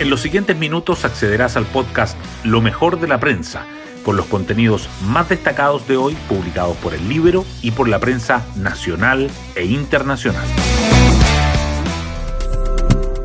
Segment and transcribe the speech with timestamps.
[0.00, 3.66] En los siguientes minutos accederás al podcast Lo mejor de la prensa,
[4.04, 8.46] con los contenidos más destacados de hoy publicados por el libro y por la prensa
[8.54, 10.46] nacional e internacional.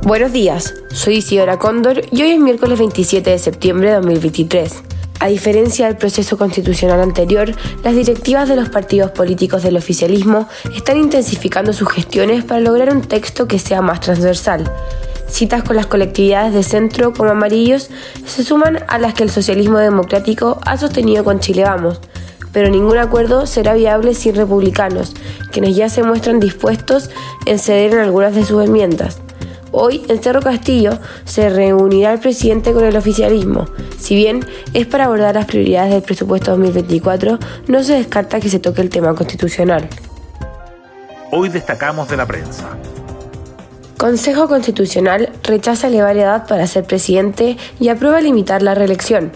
[0.02, 4.84] Buenos días, soy Isidora Cóndor y hoy es miércoles 27 de septiembre de 2023.
[5.20, 7.52] A diferencia del proceso constitucional anterior,
[7.84, 13.04] las directivas de los partidos políticos del oficialismo están intensificando sus gestiones para lograr un
[13.04, 14.70] texto que sea más transversal.
[15.34, 17.90] Citas con las colectividades de centro como amarillos
[18.24, 22.00] se suman a las que el socialismo democrático ha sostenido con Chile Vamos,
[22.52, 25.16] pero ningún acuerdo será viable sin republicanos,
[25.52, 27.10] quienes ya se muestran dispuestos
[27.48, 29.22] en ceder en algunas de sus enmiendas.
[29.72, 33.66] Hoy en Cerro Castillo se reunirá el presidente con el oficialismo.
[33.98, 34.46] Si bien
[34.76, 38.90] es para abordar las prioridades del presupuesto 2024, no se descarta que se toque el
[38.92, 39.90] tema constitucional.
[41.32, 42.78] Hoy destacamos de la prensa.
[44.04, 49.32] Consejo Constitucional rechaza elevar edad para ser presidente y aprueba limitar la reelección.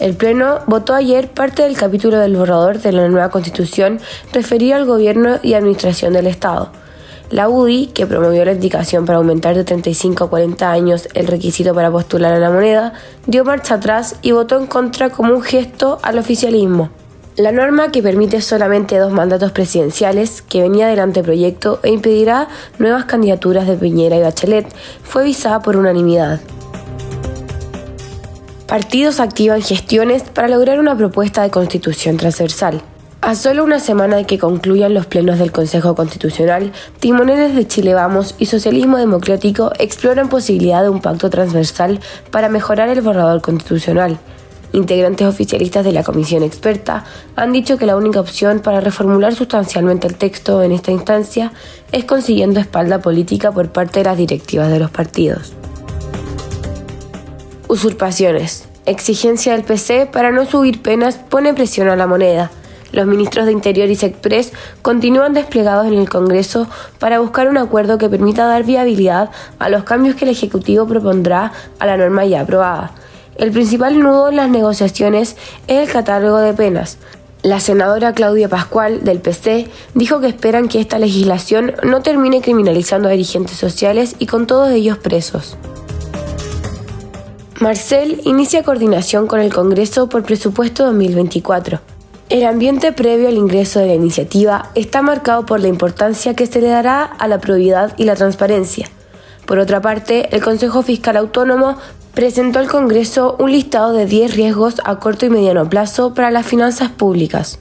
[0.00, 4.00] El Pleno votó ayer parte del capítulo del borrador de la nueva Constitución
[4.32, 6.72] referido al gobierno y administración del Estado.
[7.30, 11.72] La UDI, que promovió la indicación para aumentar de 35 a 40 años el requisito
[11.72, 12.94] para postular a la moneda,
[13.28, 16.90] dio marcha atrás y votó en contra como un gesto al oficialismo.
[17.38, 22.48] La norma que permite solamente dos mandatos presidenciales, que venía del anteproyecto e impedirá
[22.80, 24.66] nuevas candidaturas de Piñera y Bachelet,
[25.04, 26.40] fue visada por unanimidad.
[28.66, 32.82] Partidos activan gestiones para lograr una propuesta de constitución transversal.
[33.20, 37.94] A solo una semana de que concluyan los plenos del Consejo Constitucional, timoneles de Chile
[37.94, 42.00] Vamos y Socialismo Democrático exploran posibilidad de un pacto transversal
[42.32, 44.18] para mejorar el borrador constitucional.
[44.72, 47.04] Integrantes oficialistas de la comisión experta
[47.36, 51.52] han dicho que la única opción para reformular sustancialmente el texto en esta instancia
[51.90, 55.54] es consiguiendo espalda política por parte de las directivas de los partidos.
[57.66, 58.68] Usurpaciones.
[58.84, 62.50] Exigencia del PC para no subir penas pone presión a la moneda.
[62.92, 66.68] Los ministros de Interior y Sexpress continúan desplegados en el Congreso
[66.98, 71.52] para buscar un acuerdo que permita dar viabilidad a los cambios que el Ejecutivo propondrá
[71.78, 72.92] a la norma ya aprobada.
[73.38, 75.36] El principal nudo en las negociaciones
[75.68, 76.98] es el catálogo de penas.
[77.42, 83.08] La senadora Claudia Pascual, del PC, dijo que esperan que esta legislación no termine criminalizando
[83.08, 85.56] a dirigentes sociales y con todos ellos presos.
[87.60, 91.80] Marcel inicia coordinación con el Congreso por presupuesto 2024.
[92.30, 96.60] El ambiente previo al ingreso de la iniciativa está marcado por la importancia que se
[96.60, 98.88] le dará a la probidad y la transparencia.
[99.46, 101.78] Por otra parte, el Consejo Fiscal Autónomo
[102.18, 106.44] presentó al Congreso un listado de 10 riesgos a corto y mediano plazo para las
[106.44, 107.60] finanzas públicas.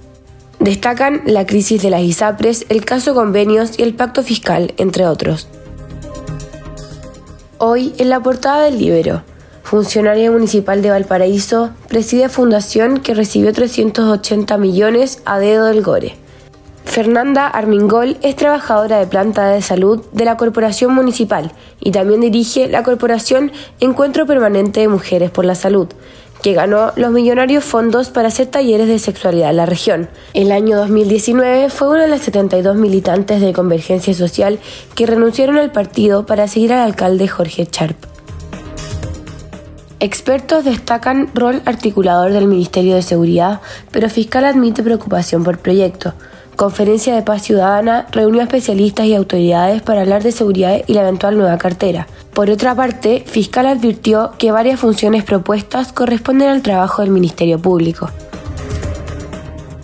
[0.57, 5.47] Destacan la crisis de las ISAPRES, el caso convenios y el pacto fiscal, entre otros.
[7.59, 9.21] Hoy, en la portada del Libero,
[9.61, 16.15] funcionaria municipal de Valparaíso preside fundación que recibió 380 millones a dedo del Gore.
[16.97, 22.67] Fernanda Armingol es trabajadora de planta de salud de la Corporación Municipal y también dirige
[22.67, 25.89] la Corporación Encuentro Permanente de Mujeres por la Salud,
[26.41, 30.09] que ganó los millonarios fondos para hacer talleres de sexualidad en la región.
[30.33, 34.57] El año 2019 fue una de las 72 militantes de Convergencia Social
[34.95, 37.95] que renunciaron al partido para seguir al alcalde Jorge Charp.
[39.99, 46.15] Expertos destacan rol articulador del Ministerio de Seguridad, pero fiscal admite preocupación por proyecto.
[46.57, 51.01] Conferencia de Paz Ciudadana reunió a especialistas y autoridades para hablar de seguridad y la
[51.01, 52.07] eventual nueva cartera.
[52.33, 58.09] Por otra parte, Fiscal advirtió que varias funciones propuestas corresponden al trabajo del Ministerio Público.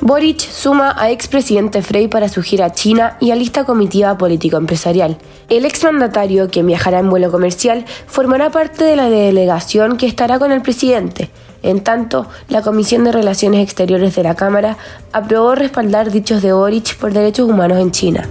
[0.06, 5.18] Boric suma a expresidente Frey para su gira a China y a lista comitiva político-empresarial.
[5.48, 10.52] El exmandatario, quien viajará en vuelo comercial, formará parte de la delegación que estará con
[10.52, 11.30] el presidente.
[11.62, 14.76] En tanto, la Comisión de Relaciones Exteriores de la Cámara
[15.14, 18.28] aprobó respaldar dichos de Boric por derechos humanos en China.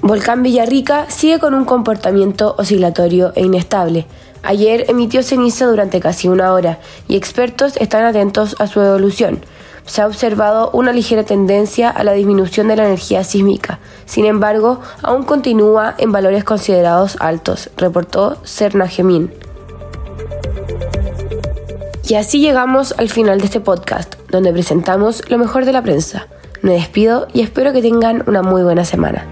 [0.00, 4.06] Volcán Villarrica sigue con un comportamiento oscilatorio e inestable.
[4.44, 6.78] Ayer emitió ceniza durante casi una hora
[7.08, 9.40] y expertos están atentos a su evolución.
[9.86, 13.78] Se ha observado una ligera tendencia a la disminución de la energía sísmica.
[14.06, 19.32] Sin embargo, aún continúa en valores considerados altos, reportó Cerna Gemín.
[22.06, 26.28] Y así llegamos al final de este podcast, donde presentamos lo mejor de la prensa.
[26.60, 29.26] Me despido y espero que tengan una muy buena semana.